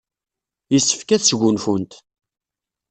[0.73, 1.93] Yessefk ad sgunfunt.